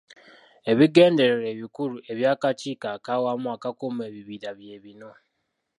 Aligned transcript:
Ebigendererwa 0.71 1.45
ebikulu 1.53 1.95
eby'Akakiiko 2.11 2.87
ak'Awamu 2.95 3.47
Akakuuma 3.55 4.03
Ebibira 4.09 4.49
bye 4.57 4.77
bino. 4.83 5.11